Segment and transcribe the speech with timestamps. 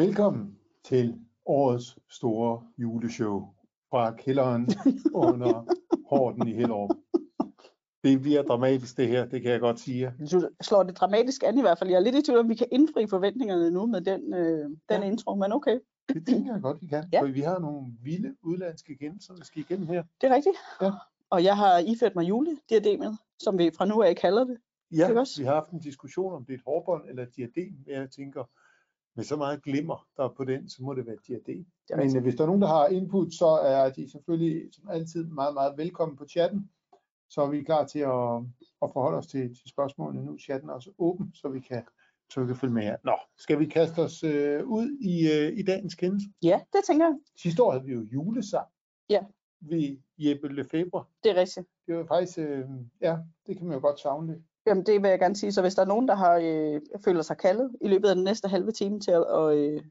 [0.00, 3.48] Velkommen til årets store juleshow
[3.90, 4.68] fra kælderen
[5.14, 5.74] under
[6.08, 6.90] Horden i Hellerup.
[8.04, 10.12] Det bliver dramatisk det her, det kan jeg godt sige.
[10.32, 11.90] Du slår det dramatisk an i hvert fald.
[11.90, 14.78] Jeg er lidt i tvivl om, vi kan indfri forventningerne nu med den, øh, den
[14.88, 15.02] Ja.
[15.02, 15.78] intro, men okay,
[16.08, 17.04] Det tænker jeg godt, vi kan.
[17.12, 17.20] Ja.
[17.22, 20.02] For vi har nogle vilde udlandske kendelser, der skal igennem her.
[20.20, 20.56] det er rigtigt.
[20.82, 20.90] Ja.
[21.30, 24.56] Og jeg har iført mig julediademet, som vi fra nu af kalder det.
[24.96, 25.40] Ja, også?
[25.40, 28.44] vi har haft en diskussion om det er et hårbånd eller et diadem, jeg tænker,
[29.16, 31.66] med så meget glimmer, der er på den, så må det være diadem.
[31.96, 35.24] Men øh, hvis der er nogen, der har input, så er de selvfølgelig som altid
[35.24, 36.70] meget, meget velkommen på chatten.
[37.28, 38.36] Så er vi klar til at,
[38.82, 40.38] at forholde os til, til spørgsmålene nu.
[40.38, 41.82] Chatten er også åben, så vi kan,
[42.30, 42.96] så vi kan følge med her.
[43.04, 46.26] Nå, skal vi kaste os øh, ud i, øh, i dagens kendelse?
[46.42, 47.18] Ja, det tænker jeg.
[47.36, 48.66] Sidste år havde vi jo julesang.
[49.08, 49.20] Ja.
[49.60, 51.04] Ved Jeppe Lefebvre.
[51.24, 51.66] Det er rigtigt.
[51.86, 52.64] Det var faktisk, øh,
[53.00, 54.42] ja, det kan man jo godt savne lidt.
[54.70, 55.52] Jamen, det vil jeg gerne sige.
[55.52, 58.24] Så hvis der er nogen, der har øh, føler sig kaldet i løbet af den
[58.24, 59.82] næste halve time til at, at øh,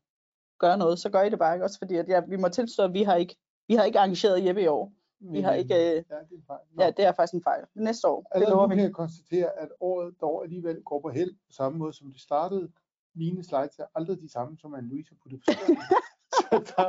[0.60, 2.84] gøre noget, så gør I det bare ikke også, fordi at, ja, vi må tilstå,
[2.84, 3.36] at vi har ikke,
[3.68, 4.94] vi har ikke arrangeret Jeppe i år.
[5.20, 6.60] Vi har ikke, øh, Ja, det er en fejl.
[6.74, 6.84] Nå.
[6.84, 7.64] ja, det er faktisk en fejl.
[7.76, 8.76] Næste år, det Allerede lover nu vi.
[8.76, 12.22] kan jeg konstatere, at året dog alligevel går på held på samme måde, som det
[12.22, 12.70] startede.
[13.16, 15.52] Mine slides er aldrig de samme, som Anne-Louise puttet på.
[16.40, 16.84] Så der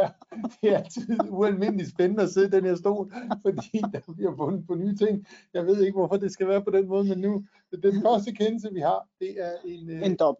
[0.00, 0.12] er,
[0.62, 3.12] det er altid ualmindeligt spændende at sidde i den her stol,
[3.44, 5.26] fordi der bliver fundet på nye ting.
[5.54, 7.46] Jeg ved ikke, hvorfor det skal være på den måde, men nu,
[7.82, 10.36] den første kendelse, vi har, det er en, øh, En dom.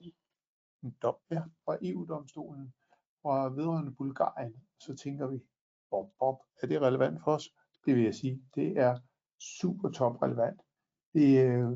[0.83, 2.73] en dom ja, fra EU-domstolen
[3.23, 4.55] fra vedrørende Bulgarien.
[4.79, 5.41] Så tænker vi,
[5.91, 7.51] Bob, Bob, er det relevant for os?
[7.87, 8.99] Det vil jeg sige, det er
[9.41, 10.61] super top relevant.
[11.15, 11.71] Det øh,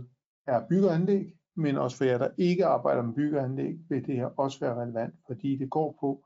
[0.46, 4.60] er byggeanlæg, men også for jer, der ikke arbejder med byggeanlæg, vil det her også
[4.60, 6.24] være relevant, fordi det går på,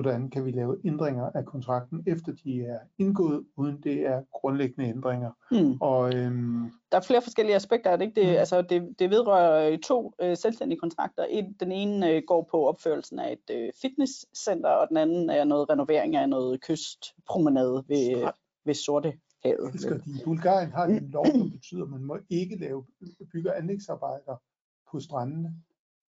[0.00, 4.88] hvordan kan vi lave ændringer af kontrakten, efter de er indgået, uden det er grundlæggende
[4.90, 5.30] ændringer.
[5.50, 5.78] Hmm.
[5.80, 8.04] Og øhm, Der er flere forskellige aspekter af det.
[8.06, 8.20] Ikke?
[8.20, 8.36] Det, Mm.
[8.38, 11.26] altså, det, det vedrører øh, to øh, selvstændige kontrakter.
[11.30, 15.44] Et, den ene øh, går på opførelsen af et øh, fitnesscenter, og den anden er
[15.44, 18.34] noget renovering af noget kystpromenade ved, Strand.
[18.64, 19.12] ved Sorte
[19.44, 19.74] Havet.
[19.74, 20.10] elsker de.
[20.10, 22.84] I Bulgarien har de en lov, der betyder, at man må ikke lave
[23.32, 24.36] bygge- og anlægsarbejder
[24.90, 25.54] på strandene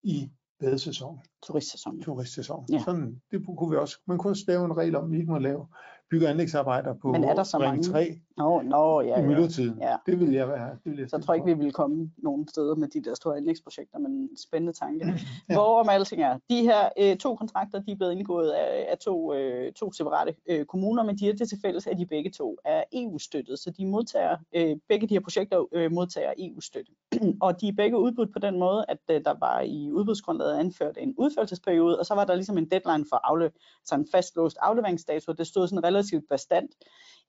[0.04, 2.02] i badesæsonen, Turistsæson.
[2.02, 2.66] turistsæsonen.
[2.72, 2.80] Ja.
[2.86, 3.98] Sådan, det kunne vi også.
[4.08, 5.68] Man kunne også lave en regel om, at vi ikke må lave
[6.12, 7.84] bygge- anlægsarbejder på Men er der så mange?
[7.84, 9.28] 3 Nå, nå, ja, i ja.
[9.28, 9.78] myldretiden.
[9.82, 9.96] Ja.
[10.06, 10.70] Det vil jeg være.
[10.70, 13.16] Det vil jeg Så jeg tror ikke, vi vil komme nogen steder med de der
[13.16, 15.06] store anlægsprojekter, men en spændende tanke.
[15.50, 15.54] Ja.
[15.56, 19.34] Hvorom alting er, de her øh, to kontrakter, de er blevet indgået af, af to,
[19.34, 22.58] øh, to separate øh, kommuner, men de har det til fælles, at de begge to
[22.66, 26.92] er EU-støttet, så de modtager, øh, begge de her projekter øh, modtager EU-støtte.
[27.46, 30.98] og de er begge udbudt på den måde, at øh, der var i udbudsgrundlaget anført
[31.00, 33.52] en udførelsesperiode, og så var der ligesom en deadline for afle,
[33.86, 35.34] så en fastlåst afleveringsdato.
[35.34, 36.72] Det stod sådan relativt bestandt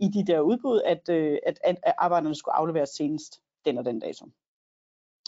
[0.01, 3.85] i de der udbud, at, øh, at, at, at arbejderne skulle afleveres senest den og
[3.85, 4.27] den dato.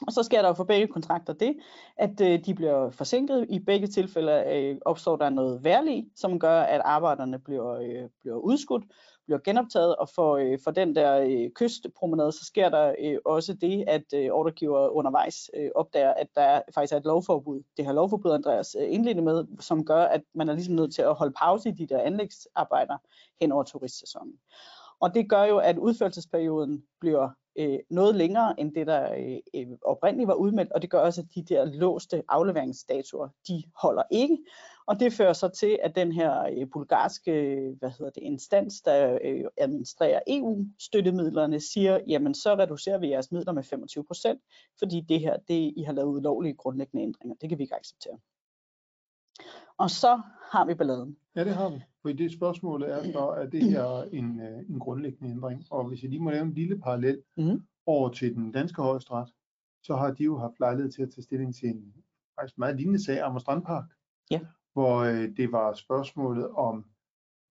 [0.06, 1.56] Og så sker der jo for begge kontrakter det,
[1.96, 3.46] at øh, de bliver forsinket.
[3.48, 8.36] I begge tilfælde øh, opstår der noget værlig, som gør, at arbejderne bliver, øh, bliver
[8.36, 8.84] udskudt,
[9.26, 13.54] bliver genoptaget, og for, øh, for den der øh, kystpromenade, så sker der øh, også
[13.54, 17.62] det, at øh, ordregiver undervejs øh, opdager, at der faktisk er et lovforbud.
[17.76, 21.02] Det her lovforbud, Andreas øh, indledte med, som gør, at man er ligesom nødt til
[21.02, 22.96] at holde pause i de der anlægsarbejder
[23.40, 24.34] hen over turistsæsonen.
[25.00, 27.28] Og det gør jo, at udførelsesperioden bliver
[27.58, 31.20] øh, noget længere end det, der øh, øh, oprindeligt var udmeldt, og det gør også,
[31.20, 34.38] at de der låste afleveringsdatoer, de holder ikke.
[34.90, 38.82] Og det fører så til, at den her øh, bulgarske øh, hvad hedder det, instans,
[38.82, 44.40] der øh, administrerer EU-støttemidlerne, siger, jamen så reducerer vi jeres midler med 25 procent,
[44.78, 47.34] fordi det her, det I har lavet ulovlige grundlæggende ændringer.
[47.40, 48.18] Det kan vi ikke acceptere.
[49.78, 50.20] Og så
[50.52, 51.16] har vi balladen.
[51.36, 51.80] Ja, det har vi.
[52.02, 55.64] For det spørgsmål er så, er det her en, en grundlæggende ændring?
[55.70, 57.62] Og hvis jeg lige må lave en lille parallel Mhm.
[57.86, 59.28] over til den danske højesteret,
[59.82, 61.94] så har de jo haft lejlighed til at tage stilling til en
[62.40, 63.84] faktisk meget lignende sag, Amager Strandpark,
[64.30, 64.40] Ja
[64.72, 66.84] hvor øh, det var spørgsmålet om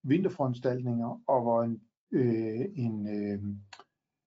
[0.02, 1.80] vinterforanstaltninger, og hvor en,
[2.12, 3.42] øh, en, øh,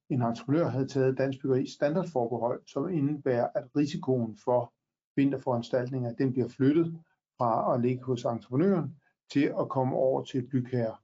[0.09, 4.73] en entreprenør havde taget Dansk Byggeri standardforbehold, som indebærer, at risikoen for
[5.15, 6.99] vinterforanstaltninger, den bliver flyttet
[7.37, 8.95] fra at ligge hos entreprenøren
[9.31, 10.95] til at komme over til bygherre.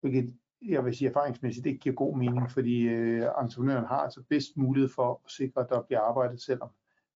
[0.00, 0.36] Hvilket
[0.68, 4.88] jeg vil sige erfaringsmæssigt ikke giver god mening, fordi øh, entreprenøren har altså bedst mulighed
[4.88, 6.70] for at sikre, at der bliver arbejdet, selvom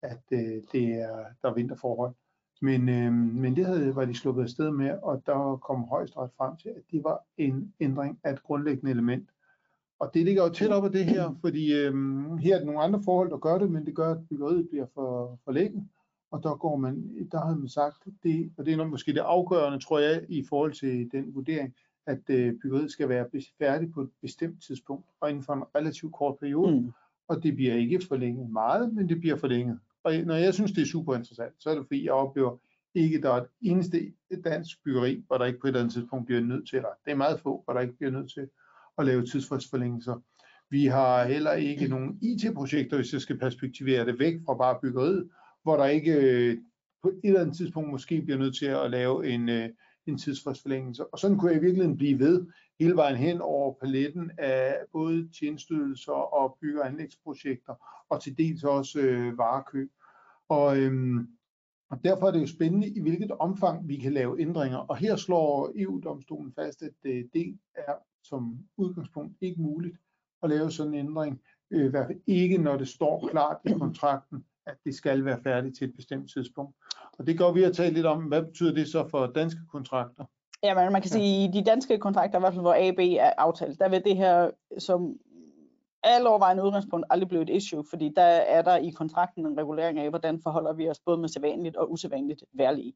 [0.02, 2.14] at øh, det er, der er vinterforhold.
[2.60, 6.56] Men, øh, men det havde, var de sluppet afsted med, og der kom højesteret frem
[6.56, 9.28] til, at det var en ændring af et grundlæggende element.
[10.00, 11.94] Og det ligger jo tæt op af det her, fordi øh,
[12.38, 14.86] her er der nogle andre forhold, der gør det, men det gør, at byggeriet bliver
[14.94, 15.88] for, forlænget.
[16.30, 19.20] Og der går man, der har man sagt, det, og det er nok måske det
[19.20, 21.74] afgørende, tror jeg, i forhold til den vurdering,
[22.06, 23.26] at øh, byggeriet skal være
[23.58, 26.80] færdigt på et bestemt tidspunkt, og inden for en relativt kort periode.
[26.80, 26.92] Mm.
[27.28, 29.78] Og det bliver ikke forlænget meget, men det bliver forlænget.
[30.04, 32.56] Og når jeg synes, det er super interessant, så er det fordi, jeg oplever
[32.94, 34.12] ikke, der er et eneste
[34.44, 37.10] dansk byggeri, hvor der ikke på et eller andet tidspunkt bliver nødt til, eller det
[37.10, 38.48] er meget få, hvor der ikke bliver nødt til
[38.98, 40.22] at lave tidsfristforlængelser.
[40.70, 45.28] Vi har heller ikke nogen IT-projekter, hvis jeg skal perspektivere det væk fra bare byggeriet,
[45.62, 46.58] hvor der ikke øh,
[47.02, 49.68] på et eller andet tidspunkt måske bliver nødt til at lave en, øh,
[50.06, 51.06] en tidsfristforlængelse.
[51.06, 52.46] Og sådan kunne jeg i virkeligheden blive ved
[52.80, 57.74] hele vejen hen over paletten af både tjenestydelser og bygge- og anlægsprojekter,
[58.08, 59.90] og til dels også øh, varekøb.
[60.48, 61.28] Og, øhm,
[61.90, 64.78] og derfor er det jo spændende, i hvilket omfang vi kan lave ændringer.
[64.78, 69.96] Og her slår EU-domstolen fast, at øh, det er som udgangspunkt ikke muligt
[70.42, 71.40] at lave sådan en ændring.
[71.70, 75.42] Øh, I hvert fald ikke, når det står klart i kontrakten, at det skal være
[75.42, 76.76] færdigt til et bestemt tidspunkt.
[77.18, 80.24] Og det går vi at tale lidt om, hvad betyder det så for danske kontrakter?
[80.62, 83.32] Ja, men man kan sige, i de danske kontrakter, i hvert fald hvor AB er
[83.38, 85.16] aftalt, der vil det her som
[86.02, 89.98] alle overvejende udgangspunkt aldrig blive et issue, fordi der er der i kontrakten en regulering
[89.98, 92.92] af, hvordan forholder vi os både med sædvanligt og usædvanligt værlige.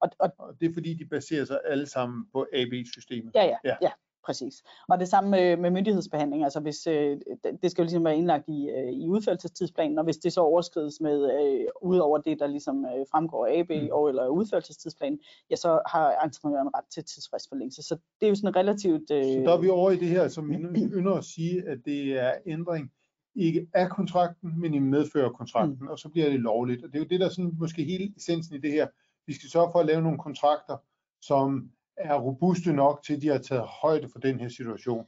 [0.00, 3.34] Og, og, og det er fordi, de baserer sig alle sammen på AB-systemet?
[3.34, 3.76] Ja, ja, ja.
[3.82, 3.90] ja
[4.26, 4.62] præcis.
[4.88, 7.16] Og det samme med, med myndighedsbehandling, altså hvis øh,
[7.62, 11.00] det skal jo ligesom være indlagt i, øh, i udførelsestidsplanen, og hvis det så overskrides
[11.00, 13.88] med øh, ud over det, der ligesom øh, fremgår af AB mm.
[13.92, 15.18] og eller udførelsestidsplanen,
[15.50, 17.82] ja, så har entreprenøren ret til tidsfristforlængelse.
[17.82, 19.10] Så det er jo sådan relativt...
[19.10, 20.52] Øh, så der er vi over i det her, som
[20.98, 22.90] ynder at sige, at det er ændring
[23.34, 25.88] ikke af kontrakten, men i medfører kontrakten, mm.
[25.88, 26.84] og så bliver det lovligt.
[26.84, 28.86] Og det er jo det, der sådan måske hele essensen i det her.
[29.26, 30.76] Vi skal sørge for at lave nogle kontrakter,
[31.22, 35.06] som er robuste nok til, at de har taget højde for den her situation.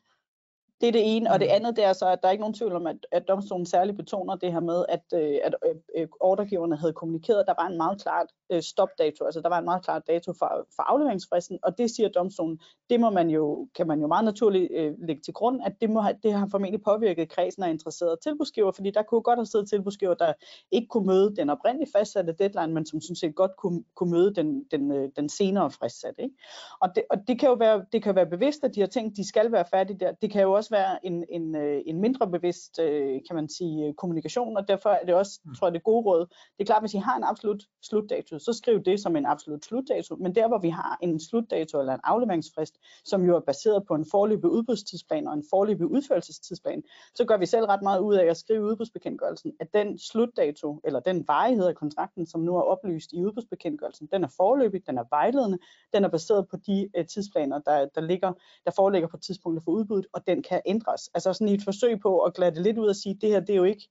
[0.81, 1.55] Det er det ene, og det mm.
[1.55, 3.97] andet det er så, at der er ikke nogen tvivl om, at, at domstolen særligt
[3.97, 5.55] betoner det her med, at, øh, at
[5.97, 9.59] øh, ordregiverne havde kommunikeret, at der var en meget klart øh, stopdato, altså der var
[9.59, 12.61] en meget klar dato for, for afleveringsfristen, og det siger domstolen,
[12.91, 15.91] det må man jo, kan man jo meget naturligt øh, lægge til grund, at det,
[15.91, 19.47] må have, det har formentlig påvirket kredsen af interesserede tilbudsgiver, fordi der kunne godt have
[19.47, 20.33] siddet tilbudsgiver, der
[20.71, 24.35] ikke kunne møde den oprindeligt fastsatte deadline, men som synes set godt kunne, kunne møde
[24.35, 26.23] den, den, øh, den senere fristsatte.
[26.23, 26.35] Ikke?
[26.81, 29.17] Og, det, og det kan jo være, det kan være bevidst, at de har tænkt,
[29.17, 30.13] de skal være færdige der.
[30.13, 33.95] Det kan jo også være en, en, øh, en mindre bevidst, øh, kan man sige,
[33.95, 35.55] kommunikation, og derfor er det også, mm.
[35.55, 36.27] tror jeg, det gode råd.
[36.27, 39.65] Det er klart, hvis I har en absolut slutdato, så skriv det som en absolut
[39.65, 40.17] slutdato.
[40.17, 43.95] Men der, hvor vi har en slutdato eller en afleveringsfrist, som jo er baseret på
[43.95, 46.83] en forløbig udbudstidsplan og en forløbig udførelsestidsplan,
[47.15, 50.81] så gør vi selv ret meget ud af at skrive i udbudsbekendtgørelsen, at den slutdato
[50.85, 54.99] eller den varighed af kontrakten, som nu er oplyst i udbudsbekendtgørelsen, den er forløbig, den
[54.99, 55.59] er vejledende,
[55.95, 58.33] den er baseret på de tidsplaner, der, der, ligger,
[58.65, 61.11] der foreligger på tidspunktet for udbuddet, og den kan ændres.
[61.15, 63.51] Altså sådan i et forsøg på at glatte lidt ud og sige, det her det
[63.51, 63.89] er jo ikke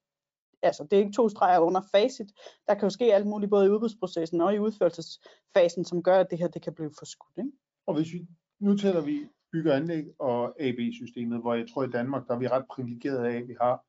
[0.63, 2.31] altså det er ikke to streger under facit.
[2.67, 6.27] Der kan jo ske alt muligt både i udbudsprocessen og i udførelsesfasen, som gør, at
[6.29, 7.37] det her det kan blive forskudt.
[7.37, 7.51] Ikke?
[7.87, 8.27] Og hvis vi,
[8.59, 12.47] nu tæller vi bygger anlæg og AB-systemet, hvor jeg tror i Danmark, der er vi
[12.47, 13.83] ret privilegeret af, at vi har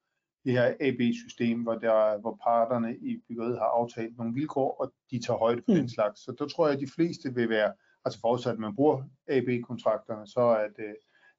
[0.44, 5.22] det her AB-system, hvor, der, hvor parterne i byggeriet har aftalt nogle vilkår, og de
[5.22, 5.78] tager højde for mm.
[5.78, 6.20] den slags.
[6.20, 7.72] Så der tror jeg, at de fleste vil være,
[8.04, 10.84] altså forudsat at man bruger AB-kontrakterne, så at,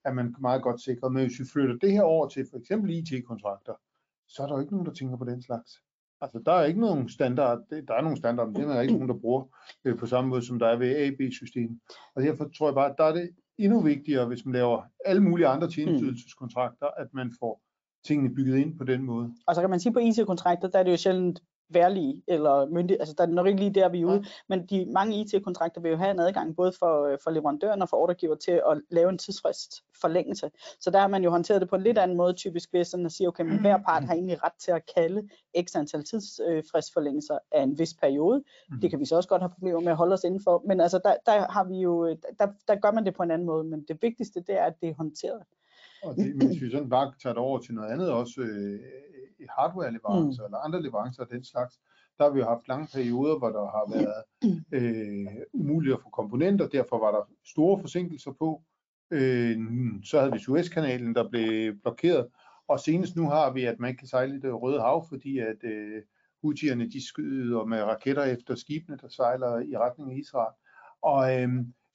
[0.06, 1.12] er man meget godt sikret.
[1.14, 3.74] Men hvis vi flytter det her over til for eksempel IT-kontrakter,
[4.28, 5.72] så er der jo ikke nogen, der tænker på den slags.
[6.22, 8.94] Altså, der er ikke nogen standard, der er nogle standarder, men det er der ikke
[8.94, 9.44] nogen, der bruger
[9.86, 11.80] øh, på samme måde, som der er ved AB-systemet.
[12.16, 15.24] Og derfor tror jeg bare, at der er det endnu vigtigere, hvis man laver alle
[15.24, 17.62] mulige andre tjenesteydelseskontrakter, at man får
[18.06, 19.34] tingene bygget ind på den måde.
[19.48, 22.98] Og så kan man sige på IT-kontrakter, der er det jo sjældent værlige, eller myndig,
[23.00, 24.22] altså der er nok ikke lige der, vi er ude, ja.
[24.48, 27.90] men de mange IT-kontrakter vil jo have en adgang både for, øh, for leverandøren og
[27.90, 30.52] for ordregiver til at lave en tidsfrist forlængelse.
[30.80, 33.06] Så der har man jo håndteret det på en lidt anden måde, typisk ved sådan
[33.06, 35.30] at sige, okay, men hver part har egentlig ret til at kalde
[35.62, 38.44] x antal tidsfristforlængelser af en vis periode.
[38.70, 38.82] Mm.
[38.82, 41.00] Det kan vi så også godt have problemer med at holde os indenfor, men altså
[41.04, 42.08] der, der har vi jo,
[42.40, 44.82] der, der gør man det på en anden måde, men det vigtigste det er, at
[44.82, 45.44] det er håndteret.
[46.04, 48.80] Og det, hvis vi sådan bare tager det over til noget andet også, øh,
[49.50, 50.46] hardware-leverancer mm.
[50.46, 51.80] eller andre leverancer af den slags,
[52.18, 54.24] der har vi jo haft lange perioder, hvor der har været
[54.80, 58.64] øh, umuligt at få komponenter, derfor var der store forsinkelser på.
[59.12, 59.58] Øh,
[60.04, 62.28] så havde vi Suezkanalen, der blev blokeret,
[62.68, 65.64] og senest nu har vi, at man kan sejle i det Røde Hav, fordi at
[65.64, 66.02] øh,
[66.42, 70.54] Houthierne de skyder med raketter efter skibene, der sejler i retning af Israel.
[71.02, 71.50] Og øh,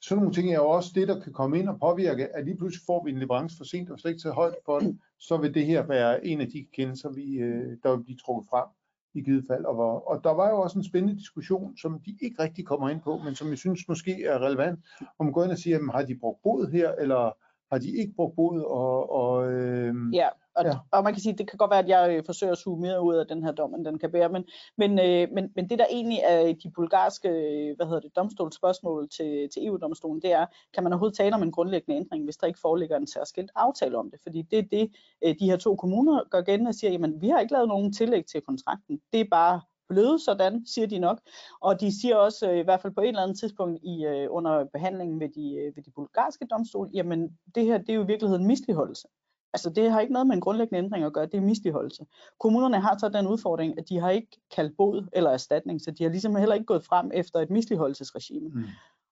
[0.08, 2.56] sådan nogle ting er jo også det, der kan komme ind og påvirke, at lige
[2.56, 5.36] pludselig får vi en leverance for sent, og slet ikke taget højde for det, så
[5.36, 8.66] vil det her være en af de kendelser, vi, øh, der vil blive trukket frem
[9.14, 9.64] i givet fald.
[9.64, 12.88] Og, hvor, og der var jo også en spændende diskussion, som de ikke rigtig kommer
[12.88, 14.80] ind på, men som jeg synes måske er relevant,
[15.18, 17.32] om går ind og siger, jamen, har de brugt bod her, eller
[17.72, 18.60] har de ikke brugt bod?
[18.60, 20.78] Og, og, øh, ja, og, ja.
[20.90, 23.02] og man kan sige, det kan godt være, at jeg øh, forsøger at suge mere
[23.02, 24.44] ud af den her dom, end den kan bære, men,
[24.78, 29.08] men, øh, men, men det der egentlig er de bulgarske øh, hvad hedder det, domstolsspørgsmål
[29.08, 32.46] til, til EU-domstolen, det er, kan man overhovedet tale om en grundlæggende ændring, hvis der
[32.46, 34.20] ikke foreligger en særskilt aftale om det?
[34.22, 34.90] Fordi det er det,
[35.24, 37.92] øh, de her to kommuner gør gældende og siger, jamen vi har ikke lavet nogen
[37.92, 41.20] tillæg til kontrakten, det er bare blevet sådan, siger de nok.
[41.60, 44.26] Og de siger også, øh, i hvert fald på et eller andet tidspunkt i, øh,
[44.30, 48.02] under behandlingen ved de, øh, ved de bulgarske domstol, jamen det her det er jo
[48.02, 49.08] i virkeligheden misligeholdelse.
[49.54, 52.06] Altså det har ikke noget med en grundlæggende ændring at gøre, det er misligeholdelse.
[52.40, 56.02] Kommunerne har så den udfordring, at de har ikke kaldt bod eller erstatning, så de
[56.02, 58.48] har ligesom heller ikke gået frem efter et misligeholdelsesregime.
[58.48, 58.64] Mm.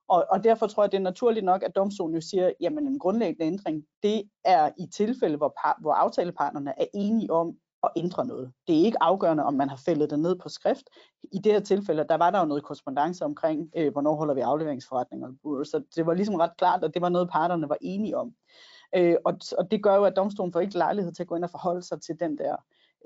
[0.09, 2.99] Og, og derfor tror jeg, det er naturligt nok, at domstolen jo siger, jamen en
[2.99, 8.27] grundlæggende ændring, det er i tilfælde, hvor, par, hvor aftalepartnerne er enige om at ændre
[8.27, 8.53] noget.
[8.67, 10.91] Det er ikke afgørende, om man har fældet det ned på skrift.
[11.33, 14.41] I det her tilfælde, der var der jo noget korrespondence omkring, øh, hvornår holder vi
[14.41, 15.29] afleveringsforretninger.
[15.65, 18.35] Så det var ligesom ret klart, at det var noget, parterne var enige om.
[18.97, 21.45] Øh, og, og det gør jo, at domstolen får ikke lejlighed til at gå ind
[21.45, 22.57] og forholde sig til den der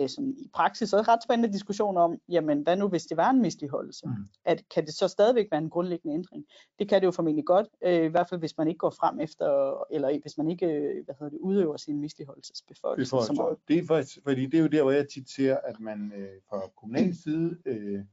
[0.01, 3.31] øh, sådan i praksis også ret spændende diskussion om, jamen hvad nu hvis det var
[3.31, 4.07] en misligeholdelse?
[4.07, 4.13] Mm.
[4.45, 6.45] At, kan det så stadigvæk være en grundlæggende ændring?
[6.79, 9.21] Det kan det jo formentlig godt, øh, i hvert fald hvis man ikke går frem
[9.21, 13.11] efter, eller hvis man ikke øh, hvad hedder det, udøver sin misligeholdelsesbeføjelse.
[13.11, 16.13] Som det er faktisk, fordi det er jo der, hvor jeg tit ser, at man
[16.17, 18.05] øh, fra kommunal side øh,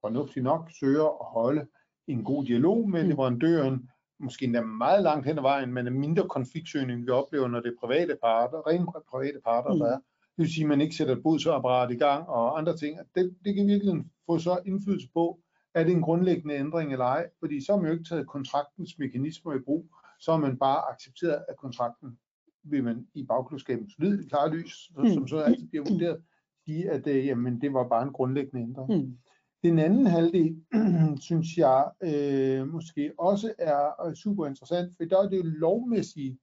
[0.00, 1.66] fornuftigt nok søger at holde
[2.06, 3.08] en god dialog med mm.
[3.08, 7.60] leverandøren, måske endda meget langt hen ad vejen, men en mindre konfliktsøgning, vi oplever, når
[7.60, 9.78] det er private parter, rent private parter, mm.
[9.78, 9.98] der er.
[10.36, 12.98] Det vil sige, at man ikke sætter et bodsapparat i gang og andre ting.
[13.14, 15.40] Det, det kan virkelig få så indflydelse på,
[15.74, 18.98] er det en grundlæggende ændring eller ej, fordi så har man jo ikke taget kontraktens
[18.98, 19.86] mekanismer i brug,
[20.20, 22.18] så har man bare accepteret, at kontrakten
[22.62, 25.14] vil man i bagklodskabens lyd, klare lys, mm.
[25.14, 26.22] som så altid bliver vurderet,
[26.64, 28.88] sige, at det, jamen, det var bare en grundlæggende ændring.
[28.88, 29.18] Mm.
[29.62, 30.62] Den anden halvdel,
[31.28, 36.38] synes jeg, øh, måske også er super interessant, for der er det jo lovmæssige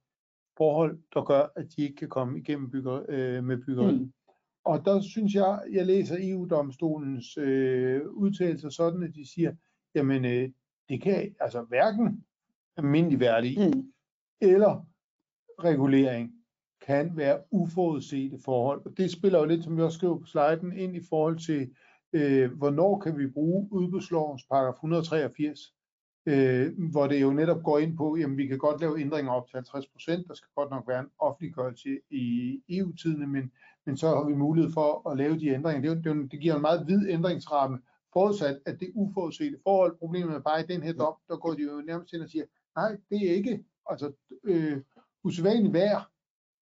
[0.56, 4.00] forhold, der gør, at de ikke kan komme igennem bygger, øh, med byggeriet.
[4.00, 4.12] Mm.
[4.64, 9.54] Og der synes jeg, jeg læser EU-domstolens øh, udtalelser sådan, at de siger,
[9.94, 10.50] jamen øh,
[10.88, 12.24] det kan altså hverken
[12.76, 13.92] almindelig værdi mm.
[14.40, 14.86] eller
[15.58, 16.32] regulering
[16.86, 18.86] kan være uforudsete forhold.
[18.86, 21.74] Og det spiller jo lidt, som vi også skriver på sliden, ind i forhold til
[22.14, 25.74] øh, hvornår kan vi bruge udbudslovens paragraf 183,
[26.26, 29.48] øh, hvor det jo netop går ind på, jamen vi kan godt lave ændringer op
[29.48, 33.52] til 50 procent, der skal godt nok være en offentliggørelse i EU-tidene, men,
[33.86, 35.94] men så har vi mulighed for at lave de ændringer.
[35.94, 37.78] Det, det, det giver en meget vid ændringsramme,
[38.12, 39.98] forudsat at det uforudsete forhold.
[39.98, 42.44] Problemet er bare i den her dom, der går de jo nærmest ind og siger,
[42.76, 44.12] nej, det er ikke, altså
[44.44, 44.80] øh,
[45.24, 46.10] usædvanligt vejr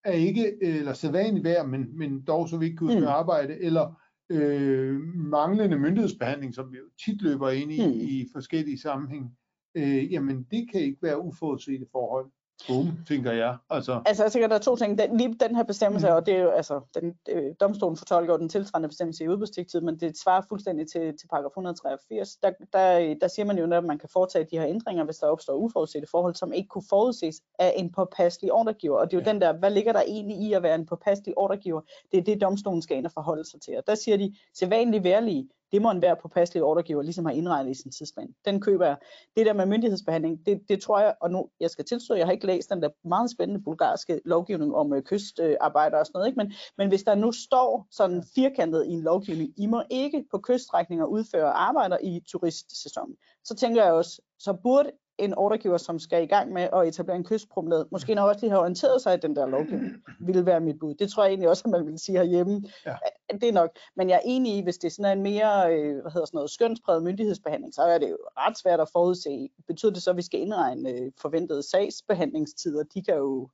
[0.05, 3.07] er ikke, eller sædvanligt vejr, men, men dog så vi ikke kan udføre mm.
[3.07, 7.93] arbejde, eller øh, manglende myndighedsbehandling, som vi jo tit løber ind i mm.
[7.93, 9.31] i forskellige sammenhænge,
[9.75, 12.31] øh, jamen det kan ikke være uforudsete forhold.
[12.69, 13.57] Boom, tænker jeg.
[13.71, 14.99] Altså, altså jeg tænker, der er to ting.
[14.99, 16.15] Den, lige den her bestemmelse, mm.
[16.15, 20.01] og det er jo, altså, den, øh, domstolen fortolker den tiltrædende bestemmelse i udbudsdirektiv, men
[20.01, 22.37] det svarer fuldstændig til, til paragraf 183.
[22.37, 25.27] Der, der, der siger man jo, at man kan foretage de her ændringer, hvis der
[25.27, 28.99] opstår uforudsete forhold, som ikke kunne forudses af en påpasselig ordregiver.
[28.99, 29.33] Og det er jo ja.
[29.33, 31.81] den der, hvad ligger der egentlig i at være en påpasselig ordregiver?
[32.13, 33.77] Det er det, domstolen skal ind og forholde sig til.
[33.79, 37.71] Og der siger de, sædvanligt værlige, det må en hver påpasselig ordregiver ligesom har indregnet
[37.71, 38.35] i sin tidsplan.
[38.45, 38.97] Den køber jeg.
[39.37, 42.33] Det der med myndighedsbehandling, det, det tror jeg, og nu jeg skal tilstå, jeg har
[42.33, 46.37] ikke læst den der meget spændende bulgarske lovgivning om øh, kystarbejder og sådan noget, ikke?
[46.37, 50.39] Men, men hvis der nu står sådan firkantet i en lovgivning, I må ikke på
[50.39, 54.91] kyststrækninger udføre arbejder i turistsæsonen, så tænker jeg også, så burde
[55.25, 58.51] en ordregiver, som skal i gang med at etablere en kystpromenade, måske nok også lige
[58.51, 60.95] har orienteret sig i den der lovgivning, ville være mit bud.
[60.95, 62.63] Det tror jeg egentlig også, at man vil sige herhjemme.
[62.87, 62.95] Ja.
[63.33, 63.71] Det er nok.
[63.97, 66.37] Men jeg er enig i, hvis det er sådan en mere øh, hvad hedder sådan
[66.37, 69.49] noget, skønspræget myndighedsbehandling, så er det jo ret svært at forudse.
[69.67, 72.83] Betyder det så, at vi skal indregne øh, forventede sagsbehandlingstider?
[72.95, 73.49] De kan jo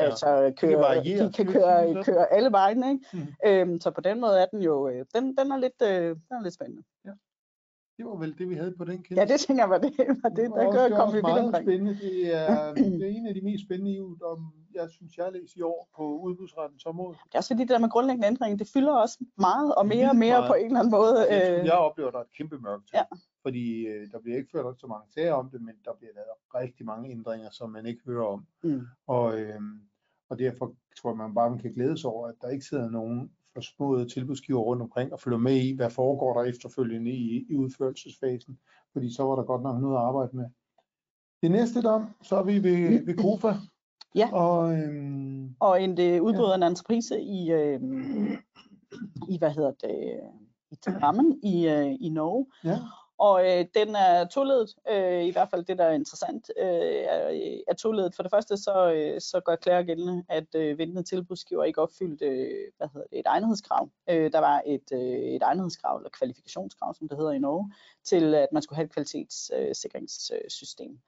[0.00, 3.06] Ja, altså køre, de kan, de kan køre, køre alle vejen, ikke?
[3.12, 3.26] Mm.
[3.46, 6.36] Øhm, så på den måde er den jo, øh, den, den, er lidt, øh, den
[6.38, 6.82] er lidt spændende.
[7.04, 7.10] Ja.
[7.98, 9.20] Det var vel det, vi havde på den kendelse.
[9.20, 9.92] Ja, det tænker jeg var det.
[10.22, 11.64] Var det der gør, kom vi meget omkring.
[11.64, 11.94] spændende.
[11.94, 15.58] Det er, det er en af de mest spændende EU, om jeg synes, jeg læser
[15.58, 17.14] i år på udbudsrettens område.
[17.24, 20.08] Det er også fordi, det der med grundlæggende ændring, det fylder også meget og mere
[20.10, 20.48] og mere meget.
[20.50, 21.14] på en eller anden måde.
[21.34, 21.66] Jeg, øh.
[21.66, 23.04] jeg oplever, der er et kæmpe mørke Ja.
[23.42, 26.36] Fordi øh, der bliver ikke ført så mange sager om det, men der bliver lavet
[26.62, 28.46] rigtig mange ændringer, som man ikke hører om.
[28.62, 28.82] Mm.
[29.06, 29.60] Og, øh,
[30.30, 32.90] og derfor tror jeg, man bare man kan glæde sig over, at der ikke sidder
[32.90, 37.56] nogen forsmåede tilbudsgiver rundt omkring og følger med i, hvad foregår der efterfølgende i, i
[37.56, 38.58] udførelsesfasen,
[38.92, 40.46] fordi så var der godt nok noget at arbejde med.
[41.42, 43.54] Det næste dom, så er vi ved, ved KOFA.
[44.14, 46.56] Ja, og, øhm, og en det udbryder ja.
[46.56, 48.28] en entreprise i, øhm,
[49.28, 50.20] i, hvad hedder det,
[50.70, 52.46] i Trammen i, øh, i Norge.
[52.64, 52.78] Ja.
[53.18, 57.60] Og øh, den er toledet, øh, i hvert fald det, der er interessant, øh, er,
[57.68, 58.14] er toledet.
[58.14, 62.24] For det første så, øh, så gør Claire gældende, at øh, ventende tilbudsgiver ikke opfyldte
[62.24, 63.90] øh, hvad hedder det, et egnethedskrav.
[64.10, 67.72] Øh, der var et, øh, et egnethedskrav, eller kvalifikationskrav, som det hedder i Norge,
[68.04, 71.00] til at man skulle have et kvalitetssikringssystem.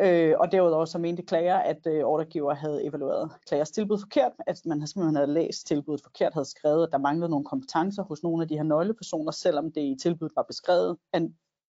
[0.00, 4.60] Øh, og derudover så mente klager, at øh, ordregiver havde evalueret klagers tilbud forkert, at
[4.66, 8.42] man simpelthen havde læst tilbuddet forkert, havde skrevet, at der manglede nogle kompetencer hos nogle
[8.42, 11.22] af de her nøglepersoner, selvom det i tilbuddet var beskrevet, at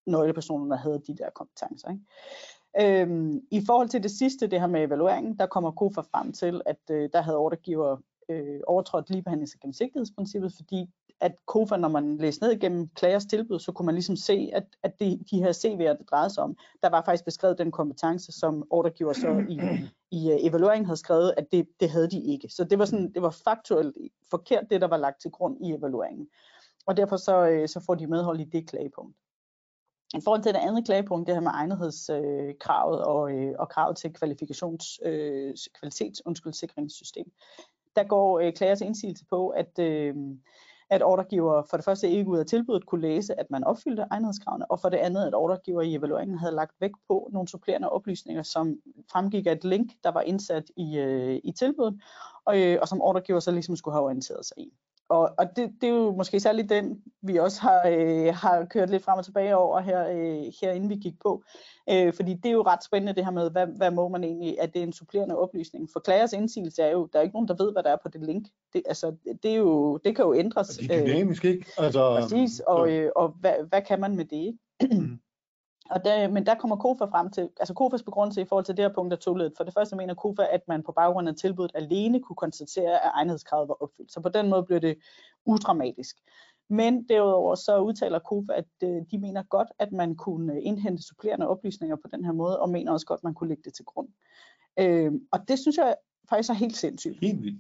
[0.08, 1.90] nøglepersonerne havde de der kompetencer.
[1.90, 3.02] Ikke?
[3.02, 6.62] Øhm, I forhold til det sidste, det her med evalueringen, der kommer KOFA frem til,
[6.66, 7.98] at øh, der havde ordregiver
[8.30, 10.90] øh, overtrådt ligebehandlings- og gennemsigtighedsprincippet, fordi
[11.22, 14.64] at KOFA, når man læste ned igennem klagers tilbud, så kunne man ligesom se, at,
[14.84, 18.32] at det, de her CV'er, det drejede sig om, der var faktisk beskrevet den kompetence,
[18.32, 19.60] som ordregiver så i,
[20.12, 22.50] i uh, evalueringen havde skrevet, at det, det havde de ikke.
[22.50, 23.96] Så det var, sådan, det var faktuelt
[24.30, 26.28] forkert, det der var lagt til grund i evalueringen.
[26.86, 29.18] Og derfor så, øh, så får de medhold i det klagepunkt.
[30.18, 33.98] I forhold til det andet klagepunkt, det her med egnethedskravet øh, og, øh, og kravet
[33.98, 37.32] til kvalifikations, øh, kvalitetsundskyldsikringssystem,
[37.96, 40.16] der går øh, indsigelse på, at, øh,
[40.90, 44.72] at ordregiver for det første ikke ud af tilbuddet kunne læse, at man opfyldte egnethedskravene,
[44.72, 48.44] og for det andet, at ordregiver i evalueringen havde lagt vægt på nogle supplerende oplysninger,
[48.44, 48.80] som
[49.12, 52.02] fremgik af et link, der var indsat i, øh, i tilbuddet,
[52.46, 54.74] og, øh, og som ordregiver så ligesom skulle have orienteret sig i.
[55.10, 58.90] Og, og det, det er jo måske særligt den, vi også har, øh, har kørt
[58.90, 61.44] lidt frem og tilbage over her, øh, her inden vi gik på.
[61.90, 64.62] Øh, fordi det er jo ret spændende det her med, hvad, hvad må man egentlig,
[64.62, 65.90] at det er en supplerende oplysning.
[65.94, 68.10] For klagers indsigelse er jo, der er ikke nogen, der ved, hvad der er på
[68.10, 68.48] det link.
[68.74, 70.68] Det, altså, det, er jo, det kan jo ændres.
[70.68, 71.66] Det er dynamisk, ikke?
[71.78, 74.58] Altså, præcis, og, øh, og hvad, hvad kan man med det.
[75.90, 78.86] Og der, men der kommer KOFA frem til, altså KOFAs begrundelse i forhold til det
[78.86, 79.54] her punkt er toledet.
[79.58, 83.12] For det første mener KOFA, at man på baggrund af tilbuddet alene kunne konstatere, at
[83.14, 84.12] egnethedskravet var opfyldt.
[84.12, 84.98] Så på den måde bliver det
[85.46, 86.16] udramatisk.
[86.70, 91.04] Men derudover så udtaler KOFA, at øh, de mener godt, at man kunne øh, indhente
[91.04, 93.74] supplerende oplysninger på den her måde, og mener også godt, at man kunne lægge det
[93.74, 94.08] til grund.
[94.80, 95.96] Øh, og det synes jeg
[96.30, 97.20] faktisk er helt sindssygt.
[97.22, 97.60] Helt vildt.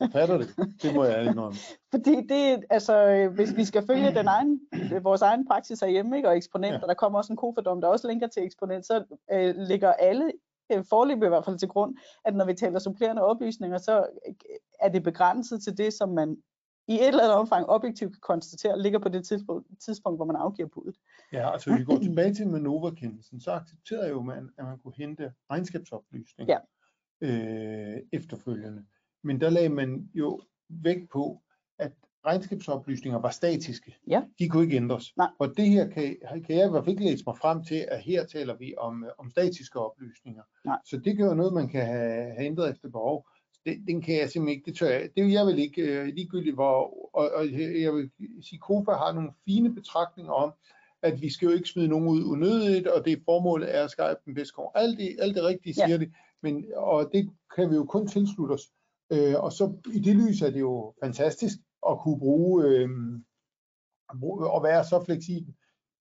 [0.00, 0.48] Jeg fatter det.
[0.82, 1.58] Det må jeg indrømme.
[1.94, 4.60] Fordi det, altså, hvis vi skal følge den egen,
[5.02, 6.80] vores egen praksis herhjemme, ikke, og eksponent, ja.
[6.82, 10.32] og der kommer også en kofadom, der også linker til eksponent, så øh, ligger alle
[10.72, 14.06] øh, forløb i hvert fald til grund, at når vi taler supplerende oplysninger, så
[14.80, 16.36] er det begrænset til det, som man
[16.88, 20.36] i et eller andet omfang objektivt kan konstatere, ligger på det tidspunkt, tidspunkt hvor man
[20.36, 20.96] afgiver budet.
[21.32, 25.32] Ja, altså vi går tilbage til Manova-kendelsen, så accepterede jo man, at man kunne hente
[25.50, 26.54] regnskabsoplysninger.
[26.54, 26.58] Ja
[27.20, 28.84] øh, efterfølgende.
[29.24, 31.42] Men der lagde man jo vægt på,
[31.78, 31.92] at
[32.26, 33.96] regnskabsoplysninger var statiske.
[34.08, 34.22] Ja.
[34.38, 35.16] De kunne ikke ændres.
[35.16, 35.28] Nej.
[35.38, 38.02] Og det her kan, kan jeg i hvert fald ikke læse mig frem til, at
[38.02, 40.42] her taler vi om, øh, om statiske oplysninger.
[40.64, 40.78] Nej.
[40.84, 43.28] Så det jo noget, man kan have, have ændret efter behov.
[43.64, 46.54] Det, den kan jeg simpelthen ikke, det tør jeg, det jeg vil ikke øh, ligegyldigt,
[46.54, 47.52] hvor, og, og
[47.82, 48.10] jeg vil
[48.42, 50.52] sige, KOFA har nogle fine betragtninger om,
[51.02, 54.20] at vi skal jo ikke smide nogen ud unødigt, og det formålet er at skabe
[54.24, 54.72] den bedste kår.
[54.74, 55.98] Alt det, alt det rigtige siger ja.
[55.98, 58.62] det, men, og det kan vi jo kun tilslutte os.
[59.12, 61.56] Øh, og så i det lys er det jo fantastisk
[61.88, 62.88] at kunne bruge øh,
[64.56, 65.54] og være så fleksibel.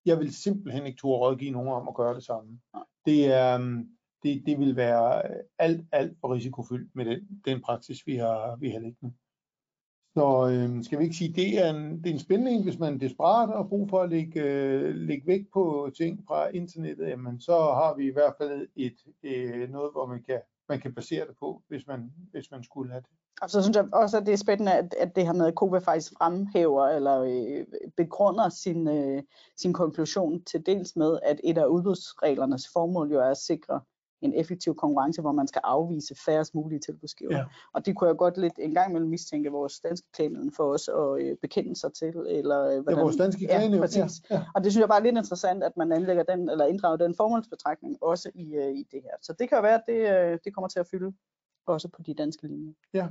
[0.06, 2.60] Jeg vil simpelthen ikke turde rådgive nogen om at gøre det samme.
[3.06, 3.58] Det, er,
[4.24, 5.24] det, det vil være
[5.60, 9.14] alt, alt for risikofyldt med den, den praksis, vi har, vi har liggende.
[10.18, 12.80] Så øh, skal vi ikke sige, det er en, det er en spændende en, hvis
[12.80, 17.08] man er desperat og brug for at lægge, øh, lægge vægt på ting fra internettet,
[17.08, 20.94] jamen så har vi i hvert fald et, øh, noget, hvor man kan, man kan
[20.94, 23.10] basere det på, hvis man, hvis man skulle have det.
[23.42, 25.56] Og så synes jeg også, at det er spændende, at, at det her med, at
[25.56, 27.66] Kobe faktisk fremhæver eller øh,
[27.98, 29.24] begrunder sin, øh,
[29.58, 33.82] sin konklusion til dels med, at et af udbudsreglernes formål jo er at sikre
[34.22, 37.38] en effektiv konkurrence, hvor man skal afvise færrest mulige tilbudsgiver.
[37.38, 37.46] Ja.
[37.74, 40.88] Og det kunne jeg godt lidt en gang imellem mistænke vores danske klagenhed for os
[40.88, 42.16] at øh, bekende sig til.
[42.28, 43.80] Eller, øh, hvordan, ja, vores danske klagenhed.
[43.80, 44.00] Ja.
[44.00, 44.44] Ja, ja.
[44.56, 47.16] Og det synes jeg bare er lidt interessant, at man anlægger den, eller inddrager den
[47.16, 49.16] formålsbetragtning også i, øh, i det her.
[49.22, 51.14] Så det kan være, at det, øh, det kommer til at fylde
[51.68, 52.74] også på de danske linjer.
[52.94, 53.08] Ja.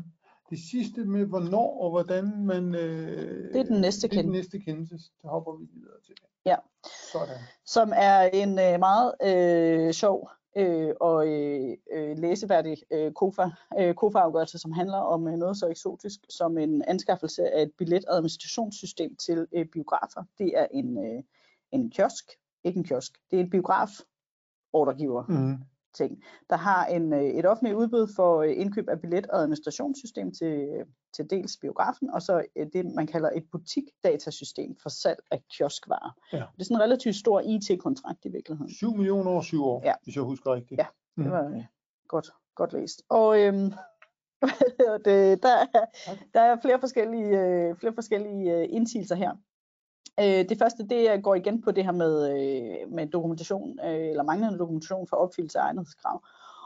[0.51, 2.75] Det sidste med hvornår og hvordan man...
[2.75, 4.11] Øh, det er den næste kendelse.
[4.11, 4.95] Det er den næste kendelse.
[4.95, 6.15] Det hopper vi videre til.
[6.47, 6.57] Ja.
[7.13, 7.37] Sådan.
[7.67, 13.95] Som er en øh, meget øh, sjov øh, og øh, øh, læseværdig øh, KOFA, øh,
[13.95, 19.47] KOFA-afgørelse, som handler om øh, noget så eksotisk som en anskaffelse af et billetadministrationssystem til
[19.53, 20.25] øh, biografer.
[20.39, 21.23] Det er en, øh,
[21.73, 22.25] en kiosk,
[22.65, 23.91] ikke en kiosk, det er et biograf
[24.73, 25.25] ordregiver.
[25.29, 29.41] Mm ting, der har en, øh, et offentligt udbud for øh, indkøb af billet- og
[29.41, 30.69] administrationssystem til,
[31.17, 36.19] til dels biografen, og så øh, det, man kalder et butikdatasystem for salg af kioskvarer.
[36.33, 36.37] Ja.
[36.37, 38.75] Det er sådan en relativt stor IT-kontrakt i virkeligheden.
[38.75, 39.95] 7 millioner over 7 år, ja.
[40.03, 40.79] hvis jeg husker rigtigt.
[40.79, 41.31] Ja, det mm.
[41.31, 41.63] var mm.
[42.09, 43.03] godt, godt læst.
[43.09, 43.73] Og øhm,
[45.05, 45.85] det, der, er,
[46.35, 49.33] der er flere forskellige, øh, flere forskellige øh, indsigelser her.
[50.21, 54.23] Øh, det første, det går igen på det her med, øh, med dokumentation, øh, eller
[54.23, 56.23] manglende dokumentation for opfyldelse af egnethedskrav.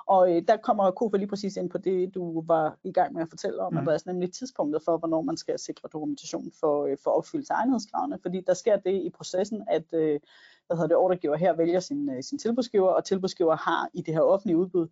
[0.06, 3.22] Og øh, der kommer Kofa lige præcis ind på det, du var i gang med
[3.22, 3.88] at fortælle om, mm.
[3.88, 8.18] altså nemlig tidspunktet for, hvornår man skal sikre dokumentation for, øh, for opfyldelse af egnethedskravene,
[8.22, 10.20] fordi der sker det i processen, at øh,
[10.66, 14.14] hvad hedder det, ordregiver her vælger sin, øh, sin tilbudsgiver, og tilbudsgiver har i det
[14.14, 14.88] her offentlige udbud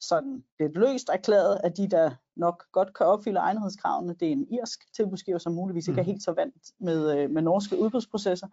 [0.00, 4.46] sådan lidt løst erklæret, at de, der nok godt kan opfylde egnethedskravene, det er en
[4.52, 6.10] irsk tilbudsgiver, som muligvis ikke er mm.
[6.10, 8.46] helt så vant med, øh, med norske udbudsprocesser.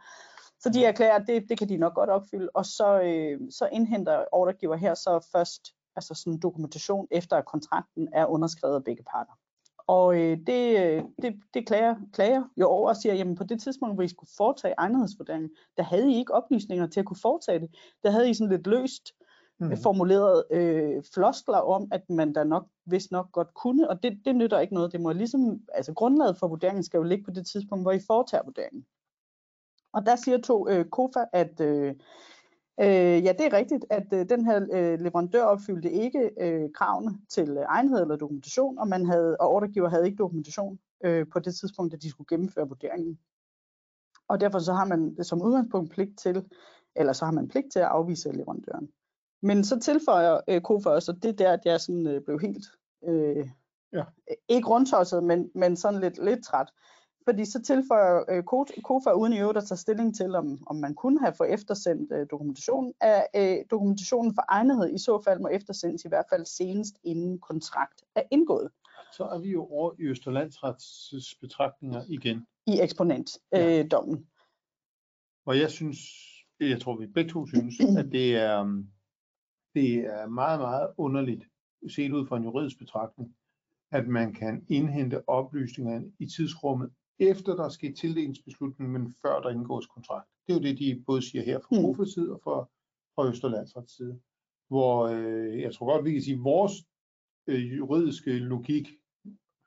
[0.59, 3.69] Så de erklærer, at det, det kan de nok godt opfylde, og så, øh, så
[3.71, 9.03] indhenter ordregiver her så først altså sådan dokumentation efter, at kontrakten er underskrevet af begge
[9.03, 9.33] parter.
[9.87, 13.61] Og øh, det, øh, det, det klager, klager jo over og siger, jamen på det
[13.61, 17.59] tidspunkt, hvor I skulle foretage egnethedsvurderingen, der havde I ikke oplysninger til at kunne foretage
[17.59, 17.69] det.
[18.03, 19.13] Der havde I sådan lidt løst
[19.59, 19.77] mm.
[19.77, 24.35] formuleret øh, floskler om, at man da nok vist nok godt kunne, og det, det
[24.35, 24.91] nytter ikke noget.
[24.91, 27.99] Det må ligesom, altså grundlaget for vurderingen skal jo ligge på det tidspunkt, hvor I
[28.07, 28.85] foretager vurderingen.
[29.93, 31.95] Og der siger to øh, KOFA, at øh,
[32.79, 37.19] Øh, ja, det er rigtigt, at øh, den her øh, leverandør opfyldte ikke øh, kravene
[37.29, 41.39] til øh, egenhed eller dokumentation, og, man havde, og ordregiver havde ikke dokumentation øh, på
[41.39, 43.19] det tidspunkt, at de skulle gennemføre vurderingen.
[44.27, 46.45] Og derfor så har man som udgangspunkt pligt til,
[46.95, 48.89] eller så har man pligt til at afvise leverandøren.
[49.41, 52.39] Men så tilføjer øh, KOFA også, og det er der, at jeg sådan, øh, blev
[52.39, 52.65] helt,
[53.07, 53.47] øh,
[53.93, 54.03] ja.
[54.49, 56.71] ikke rundtosset, men, men sådan lidt, lidt træt.
[57.27, 58.43] Fordi så tilføjer øh,
[58.83, 62.11] KOFA uden i øvrigt at tage stilling til, om, om man kunne have fået eftersendt
[62.11, 66.45] øh, dokumentation, af øh, dokumentationen for egnethed i så fald må eftersendes i hvert fald
[66.45, 68.69] senest inden kontrakt er indgået.
[69.13, 72.45] Så er vi jo over i Østerlandsrets betragtninger igen.
[72.67, 74.17] I eksponentdommen.
[74.17, 74.25] Øh,
[75.43, 75.97] Hvor jeg synes,
[76.59, 78.83] jeg tror vi begge to synes, at det er,
[79.75, 81.43] det er meget, meget underligt,
[81.89, 83.35] set ud fra en juridisk betragtning,
[83.91, 89.49] at man kan indhente oplysninger i tidsrummet efter der er sket tildelingsbeslutning, men før der
[89.49, 90.29] indgås kontrakt.
[90.47, 92.05] Det er jo det, de både siger her fra mm.
[92.05, 92.67] side og fra,
[93.15, 94.19] fra Østerlandsrets side.
[94.67, 96.73] Hvor øh, jeg tror godt, vi kan sige, at vores
[97.47, 98.87] øh, juridiske logik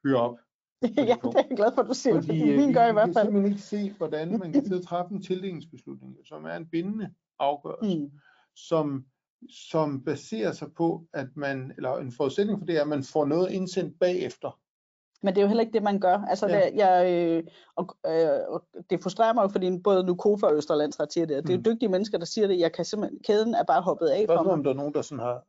[0.04, 0.38] hører op.
[0.82, 2.92] ja, det er jeg glad for, at du siger, fordi, fordi min øh, gør i
[2.92, 3.26] hvert fald.
[3.26, 6.56] Vi kan simpelthen ikke se, hvordan man kan sidde og træffe en tildelingsbeslutning, som er
[6.56, 8.10] en bindende afgørelse, mm.
[8.56, 9.06] som,
[9.50, 13.24] som baserer sig på, at man, eller en forudsætning for det er, at man får
[13.24, 14.58] noget indsendt bagefter.
[15.22, 16.18] Men det er jo heller ikke det, man gør.
[16.18, 16.56] Altså, ja.
[16.56, 17.44] det, jeg, øh,
[17.76, 21.42] og, øh, og det frustrerer mig jo, fordi både nu Kofa og Østerlandsret siger det.
[21.42, 21.64] Det er jo mm.
[21.64, 22.58] dygtige mennesker, der siger det.
[22.58, 24.52] Jeg kan simpelthen, kæden er bare hoppet af for mig.
[24.52, 25.44] om der er nogen, der sådan har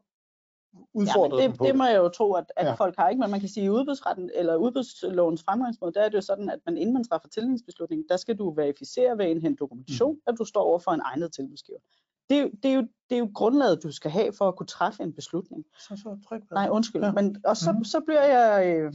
[0.94, 2.74] udfordret ja, det, på det må jeg jo tro, at, at ja.
[2.74, 6.16] folk har ikke, men man kan sige, at udbudsretten eller udbudslovens fremgangsmåde, der er det
[6.16, 10.14] jo sådan, at man inden man træffer tildelingsbeslutningen, der skal du verificere ved en dokumentation,
[10.14, 10.22] mm.
[10.28, 11.80] at du står over for en egnet tilbudsgiver.
[12.30, 14.56] Det er, jo, det, er jo, det er jo grundlaget, du skal have for at
[14.56, 15.66] kunne træffe en beslutning.
[15.80, 17.04] Så, så tryk Nej, undskyld.
[17.04, 17.12] Ja.
[17.12, 17.84] Men, og så, mm.
[17.84, 18.78] så bliver jeg...
[18.78, 18.94] Øh,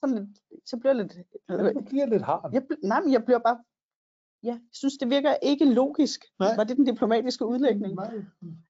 [0.00, 1.16] sådan lidt, så bliver jeg lidt...
[1.50, 2.50] Øh, det bliver lidt hard.
[2.52, 3.58] Jeg, nej, men jeg bliver bare...
[4.42, 6.24] Ja, jeg synes, det virker ikke logisk.
[6.38, 6.56] Nej.
[6.56, 7.94] Var det den diplomatiske udlægning?
[7.94, 8.14] Nej.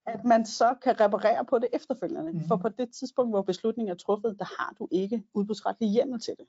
[0.07, 2.33] At man så kan reparere på det efterfølgende.
[2.33, 2.40] Mm.
[2.49, 6.35] For på det tidspunkt, hvor beslutningen er truffet, der har du ikke udbudsretlig hjemmel til
[6.38, 6.47] det.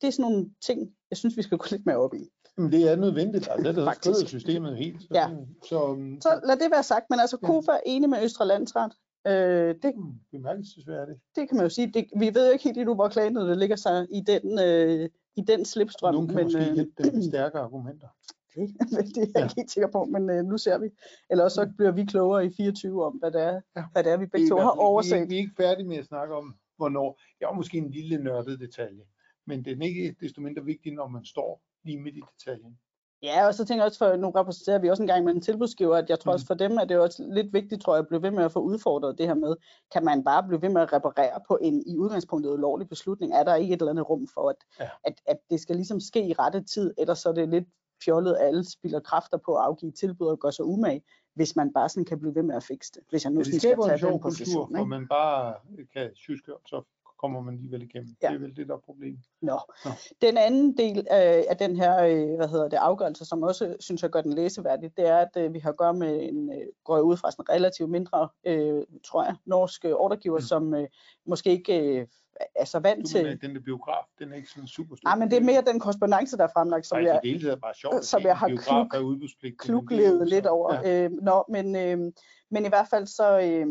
[0.00, 2.28] Det er sådan nogle ting, jeg synes, vi skal gå lidt mere op i.
[2.56, 5.02] Men det er nødvendigt, altså det er der systemet helt.
[5.02, 5.28] Så, ja.
[5.62, 5.78] så,
[6.20, 8.92] så, lad det være sagt, men altså KOFA er enig med Østre Landsret.
[9.26, 11.18] Øh, det, mm, bemærkelsesværdigt.
[11.36, 11.92] Det kan man jo sige.
[11.94, 15.40] Det, vi ved jo ikke helt endnu, hvor klagenet ligger sig i den, øh, i
[15.40, 16.14] den slipstrøm.
[16.14, 18.08] Nogle kan men, måske øh, hente den stærke argumenter.
[18.54, 18.68] Det,
[19.14, 19.42] det er jeg ja.
[19.42, 20.88] ikke helt sikker på, men øh, nu ser vi.
[21.30, 21.76] Eller også så mm.
[21.76, 23.84] bliver vi klogere i 24 om, hvad det er, ja.
[23.92, 25.20] hvad det er vi begge to har overset.
[25.20, 27.20] Vi, vi er ikke færdige med at snakke om, hvornår.
[27.40, 29.02] Jeg har måske en lille nørdet detalje,
[29.46, 32.78] men det er ikke desto mindre vigtigt, når man står lige midt i detaljen.
[33.22, 35.40] Ja, og så tænker jeg også, for nu repræsenterer vi også en gang med en
[35.40, 36.46] tilbudsgiver, at jeg tror også mm.
[36.46, 38.52] for dem, at det er også lidt vigtigt, tror jeg, at blive ved med at
[38.52, 39.56] få udfordret det her med,
[39.92, 43.32] kan man bare blive ved med at reparere på en i udgangspunktet ulovlig beslutning?
[43.32, 44.88] Er der ikke et eller andet rum for, at, ja.
[45.04, 47.68] at, at det skal ligesom ske i rette tid, eller så er det lidt
[48.04, 51.02] fjollet, at alle spilder kræfter på at afgive tilbud og gøre sig umage,
[51.34, 53.02] hvis man bare sådan kan blive ved med at fikse det.
[53.10, 54.66] Hvis jeg nu ja, det skal tage den position.
[54.66, 55.54] Kultur, hvor man bare
[55.92, 56.82] kan syske, så
[57.22, 58.10] kommer man alligevel igennem.
[58.22, 58.28] Ja.
[58.28, 59.20] Det er vel det, der er problemet.
[59.40, 59.58] Nå.
[59.84, 59.90] Nå.
[60.22, 64.02] Den anden del øh, af den her øh, hvad hedder det, afgørelse, som også synes
[64.02, 66.66] jeg gør den læseværdig, det er, at øh, vi har at gøre med en, øh,
[66.84, 70.42] går ud fra sådan relativt mindre, øh, tror jeg, norsk øh, ordregiver, mm.
[70.42, 70.88] som øh,
[71.26, 72.06] måske ikke øh,
[72.54, 73.24] er så vant til...
[73.24, 75.08] Med, den der biograf, den er ikke sådan super stor.
[75.08, 77.56] Nej, men det er mere den korrespondence, der er fremlagt, som, Ej, jeg, det er
[77.56, 80.74] bare sjovt, som jeg har kluk, kluklevet lidt over.
[80.74, 81.04] Ja.
[81.04, 82.12] Øh, nå, men, øh,
[82.50, 83.40] men i hvert fald så...
[83.40, 83.66] Øh,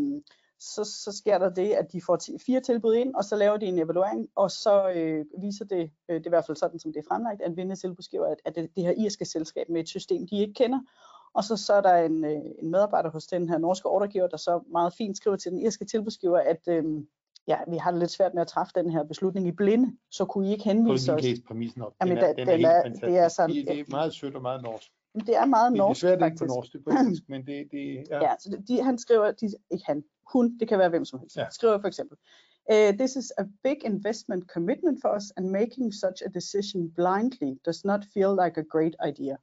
[0.62, 3.65] så, så sker der det, at de får fire tilbud ind, og så laver de
[3.65, 6.93] en evaluering, og så øh, viser det, øh, det er i hvert fald sådan, som
[6.93, 9.89] det er fremlagt, at vindende tilbudsgiver, at, at det, det her irske selskab med et
[9.89, 10.80] system, de ikke kender,
[11.34, 14.38] og så, så er der en, øh, en medarbejder hos den her norske ordregiver, der
[14.38, 16.84] så meget fint skriver til den irske tilbudsgiver, at øh,
[17.47, 20.26] ja, vi har det lidt svært med at træffe den her beslutning i blinde, så
[20.26, 21.21] kunne I ikke henvise os.
[21.47, 21.93] præmissen op.
[22.02, 24.36] Jamen, den er, den er, den er, helt det er, sådan, det er meget sødt
[24.36, 24.91] og meget norsk.
[25.15, 27.45] Det er meget norsk, Det er svært ikke på norsk, det er på engelsk, men
[27.45, 28.24] det, det ja.
[28.24, 31.38] ja så de, han skriver, de, ikke han, hun, det kan være hvem som helst,
[31.38, 31.46] Ja.
[31.52, 32.17] skriver for eksempel,
[32.74, 37.52] uh, this is a big investment commitment for us and making such a decision blindly
[37.65, 39.36] does not feel like a great idea.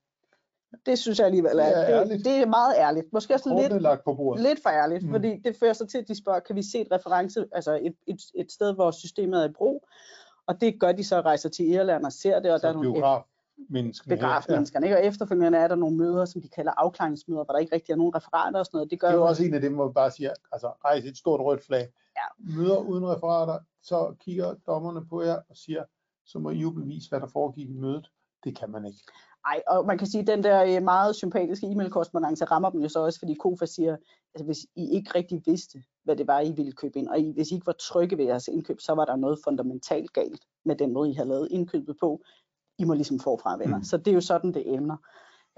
[0.86, 2.24] Det synes jeg alligevel er, Det er det, ærligt.
[2.24, 3.12] det er meget ærligt.
[3.12, 4.42] Måske også lidt, lagt på bordet.
[4.42, 5.10] lidt for ærligt, Mm.
[5.12, 7.94] fordi det fører så til, at de spørger, kan vi se et reference, altså et,
[8.06, 9.88] et, et sted, hvor systemet er i brug,
[10.46, 12.76] og det gør de så, rejser til Irland og ser det, og der er Så
[12.76, 13.22] nogle biograf
[13.68, 14.20] menneskene her.
[14.20, 14.96] biografmenneskerne, ikke?
[14.96, 17.96] og efterfølgende er der nogle møder, som de kalder afklaringsmøder, hvor der ikke rigtig er
[17.96, 18.90] nogen referater og sådan noget.
[18.90, 21.08] Det gør Det er jo også en af dem, hvor vi bare siger, altså rejse
[21.08, 21.88] et stort rødt flag.
[22.16, 22.56] Ja.
[22.56, 25.84] Møder uden referater, så kigger dommerne på jer og siger,
[26.26, 28.10] så må I jo bevise, hvad der foregik i mødet.
[28.44, 28.98] Det kan man ikke.
[29.46, 32.88] Ej, og man kan sige, at den der øh, meget sympatiske e-mail-korrespondance rammer dem jo
[32.88, 33.96] så også, fordi Kofa siger,
[34.34, 37.32] altså hvis I ikke rigtig vidste, hvad det var, I ville købe ind, og I,
[37.32, 40.76] hvis I ikke var trygge ved jeres indkøb, så var der noget fundamentalt galt med
[40.76, 42.20] den måde, I havde lavet indkøbet på.
[42.78, 43.76] I må ligesom forfra, venner.
[43.78, 43.84] Mm.
[43.84, 44.96] Så det er jo sådan, det emner.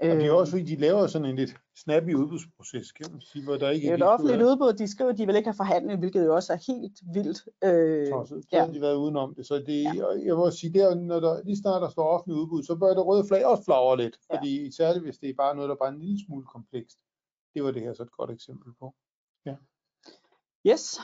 [0.01, 3.21] Og det er Øh, også fordi, de laver sådan en lidt snappy udbudsproces, kan man
[3.21, 5.47] sige, hvor der ikke det er et offentligt udbud, de skriver, at de vil ikke
[5.47, 7.39] have forhandlet, hvilket jo også er helt vildt.
[7.63, 8.43] Øh, tosset.
[8.43, 8.65] Så ja.
[8.65, 9.45] har de været udenom det.
[9.45, 12.63] Så det, og jeg må sige, der, når der, lige snart der står offentlig udbud,
[12.63, 14.17] så bør det røde flag også flagre lidt.
[14.29, 14.37] Ja.
[14.37, 16.97] Fordi særligt hvis det er bare noget, der bare er en lille smule komplekst.
[17.53, 18.93] Det var det her så et godt eksempel på.
[20.67, 20.99] yes.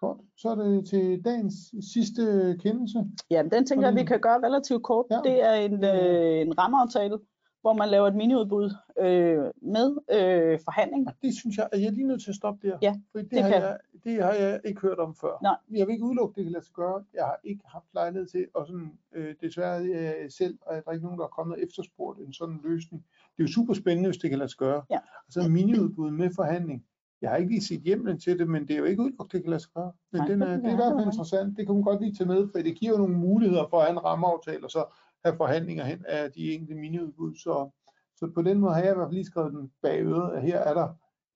[0.00, 0.18] Godt.
[0.36, 1.54] Så er det til dagens
[1.92, 2.22] sidste
[2.60, 3.04] kendelse.
[3.30, 5.06] Ja, den tænker jeg, vi kan gøre relativt kort.
[5.10, 5.20] Ja.
[5.24, 7.18] Det er en, øh, en rammeaftale,
[7.60, 11.06] hvor man laver et miniudbud øh, med øh, forhandling.
[11.22, 12.78] Det synes jeg, at jeg er lige nødt til at stoppe der.
[12.82, 15.38] Ja, for det, det har kan- jeg, det har jeg ikke hørt om før.
[15.42, 15.56] Nej.
[15.78, 17.04] Jeg vil ikke udelukke, det kan lade sig gøre.
[17.14, 20.92] Jeg har ikke haft lejlighed til, og sådan, øh, desværre øh, selv, og der er
[20.92, 23.04] ikke nogen, der er kommet og efterspurgt en sådan løsning.
[23.36, 24.82] Det er jo super spændende, hvis det kan lade sig gøre.
[24.90, 24.98] Ja.
[25.26, 26.84] Altså miniudbud med forhandling.
[27.22, 29.42] Jeg har ikke lige set hjemmelen til det, men det er jo ikke udelukket, det
[29.42, 29.92] kan lade sig gøre.
[30.12, 31.56] Men Nej, den det er, det er i hvert det fald interessant.
[31.56, 33.82] Det kan man godt lige tage med, for det giver jo nogle muligheder for at
[33.86, 34.84] have en rammeaftale, og så
[35.24, 37.34] have forhandlinger hen af de enkelte miniudbud.
[37.34, 37.70] Så,
[38.16, 40.42] så på den måde har jeg i hvert fald lige skrevet den bag øret, at
[40.42, 40.88] her er der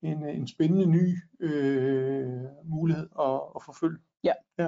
[0.03, 1.07] en, en spændende ny
[1.41, 3.99] øh, mulighed at, at forfølge.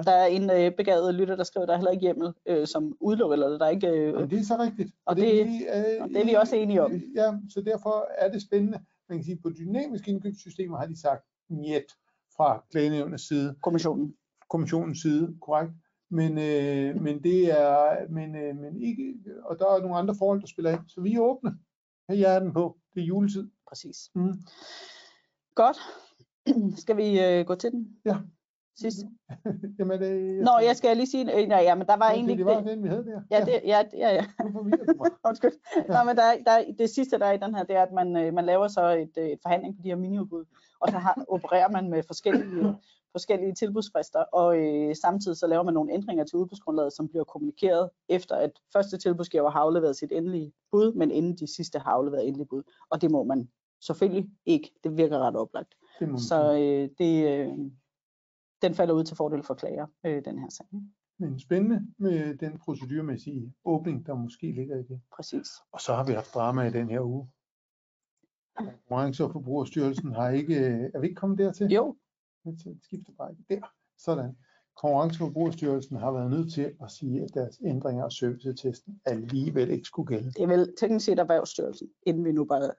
[0.03, 2.97] Der er en øh, begavet lytter, der skriver, der er heller ikke hjemmel, øh, som
[2.99, 3.87] udelukker, eller der er ikke...
[3.87, 4.91] Øh, Og det er så rigtigt.
[5.05, 6.91] Og det- er, og det er vi også enige om.
[7.15, 8.79] Ja, så derfor er det spændende.
[9.09, 11.85] Man kan sige, på dynamiske indkøbssystemer har de sagt njet
[12.37, 14.15] fra klagenævnets side, kommissionen.
[14.49, 15.71] kommissionens side, korrekt.
[16.09, 20.41] Men, øh, men det er, men, øh, men ikke, og der er nogle andre forhold,
[20.41, 20.81] der spiller ind.
[20.87, 21.57] Så vi er åbne.
[22.09, 22.77] Her er den på.
[22.93, 23.49] Det er juletid.
[23.67, 23.97] Præcis.
[24.15, 24.33] Mm.
[25.55, 25.77] Godt.
[26.81, 27.97] Skal vi øh, gå til den?
[28.05, 28.17] Ja.
[28.79, 29.01] Sidste.
[29.79, 32.45] Jamen, det, Nå, jeg skal lige sige, øh, nej, ja, men der var egentlig det,
[32.45, 33.21] var den, vi havde der.
[33.31, 34.25] Ja, det, ja, ja, ja.
[35.29, 35.51] Undskyld.
[35.87, 37.81] Nå, men der, er- der, er- det sidste, der er i den her, det er,
[37.83, 40.45] at man, øh, man laver så et, øh, et forhandling på de her miniudbud,
[40.79, 42.75] og så har, opererer man med forskellige,
[43.11, 47.89] forskellige tilbudsfrister, og øh, samtidig så laver man nogle ændringer til udbudsgrundlaget, som bliver kommunikeret
[48.09, 52.27] efter, at første tilbudsgiver har afleveret sit endelige bud, men inden de sidste har afleveret
[52.27, 52.63] endelige bud.
[52.89, 53.49] Og det må man
[53.81, 54.71] selvfølgelig ikke.
[54.83, 55.73] Det virker ret oplagt.
[55.99, 57.47] Det Så øh, det, øh,
[58.61, 60.65] den falder ud til fordel for klager, øh, den her sag.
[61.19, 65.01] Men spændende med den procedurmæssige åbning, der måske ligger i det.
[65.15, 65.47] Præcis.
[65.71, 67.27] Og så har vi haft drama i den her uge.
[68.57, 70.55] Konkurrence- og Forbrugerstyrelsen har ikke,
[70.93, 71.67] er vi ikke kommet dertil?
[71.67, 71.95] Jo,
[72.45, 73.43] Lidt til Skiftebrække.
[73.49, 73.59] Der,
[73.97, 74.37] sådan.
[74.75, 79.69] Konkurrence- og Forbrugerstyrelsen har været nødt til at sige, at deres ændringer af servicetesten alligevel
[79.69, 80.31] ikke skulle gælde.
[80.31, 82.71] det er vel teknisk set Erhvervsstyrelsen, inden vi nu bare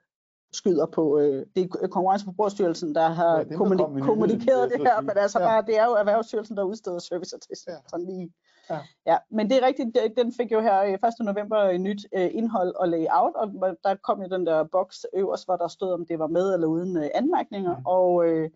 [0.52, 3.92] skyder på, øh, det er Konkurrence- og Forbrugerstyrelsen, der har Ja, dem, der kommuni- kom
[3.92, 5.46] med kommunikeret det her, men altså Ja.
[5.46, 7.72] bare, det er jo Erhvervsstyrelsen, der udsteder serviceattesten.
[7.72, 7.78] Ja.
[7.90, 8.32] Sådan lige.
[8.70, 8.78] Ja.
[9.06, 9.16] ja.
[9.30, 11.00] men det er rigtigt, det- den fik jo her øh, 1.
[11.20, 13.46] november et nyt øh, indhold og layout, og
[13.84, 16.66] der kom jo den der boks øverst, hvor der stod, om det var med eller
[16.66, 17.86] uden øh, anmærkninger, Mhm.
[17.86, 18.50] og øh,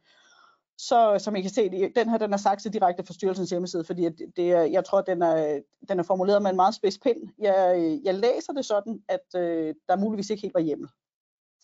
[0.79, 3.85] så som I kan se, det- den her den er til direkte fra styrelsens hjemmeside,
[3.85, 6.99] fordi at det er, jeg tror, den er, den er formuleret med en meget spids
[6.99, 7.29] pind.
[7.39, 10.89] Jeg, øh, jeg læser det sådan, at øh, der muligvis ikke helt var hjemmel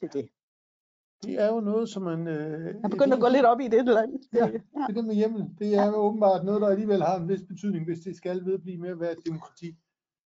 [0.01, 0.29] til det.
[1.23, 2.27] Det er jo noget, som man...
[2.29, 4.21] Øh, Jeg er begyndt at gå lidt op i det eller andet.
[4.35, 4.47] Ja.
[4.87, 7.85] Det- der med hjemmel, det er jo åbenbart noget, der alligevel har en vis betydning,
[7.85, 9.77] hvis det skal vedblive med at være et demokrati.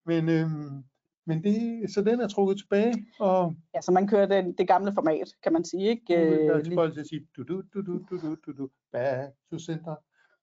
[0.07, 0.85] Men, øhm,
[1.27, 4.92] men det, så den er trukket tilbage, og ja, så man kører den, det gamle
[4.94, 5.88] format, kan man sige.
[5.88, 6.16] Ikke?
[6.16, 9.33] Øh, lige- tilbøjelig til at sige, du, du, du, du, du, du, du, du, back
[9.50, 9.94] to center.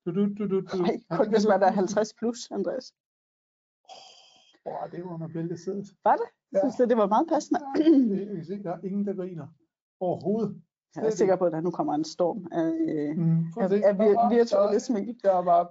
[0.05, 0.77] Du, du, du, du, du.
[0.77, 2.93] Nej, kun hvis man er 50 plus, Andreas.
[4.65, 5.88] Åh, det var under bæltesædet.
[6.04, 6.26] Var det?
[6.52, 7.60] Jeg synes, det, det var meget passende.
[8.19, 9.47] Jeg kan se, der er ingen, der griner
[10.00, 10.62] overhovedet.
[10.95, 13.76] Jeg er sikker på, at der nu kommer en storm af, øh, Mm, af, se.
[13.86, 15.19] af vir- Der- virtuelle smil.
[15.24, 15.67] Der er bare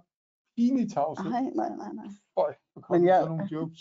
[0.57, 1.31] pinligt tavshed.
[1.31, 2.07] Nej, nej, nej, nej.
[2.37, 3.81] Øj, der kommer Men jeg- nogle jokes.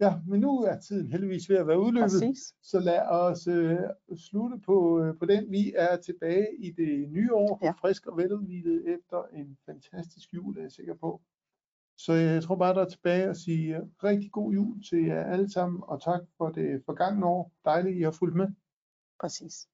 [0.00, 2.10] Ja, men nu er tiden heldigvis ved at være udløbet.
[2.10, 2.38] Præcis.
[2.62, 3.78] Så lad os øh,
[4.16, 5.50] slutte på, øh, på den.
[5.50, 7.66] Vi er tilbage i det nye år, Ja.
[7.66, 7.72] ja.
[7.72, 11.20] frisk og veludvidet efter en fantastisk jul, er jeg sikker på.
[11.98, 15.32] Så jeg tror bare, der er tilbage at sige øh, rigtig god jul til jer
[15.32, 17.52] alle sammen, og tak for det forgangne år.
[17.64, 18.48] Dejligt, I har fulgt med.
[19.20, 19.68] Præcis.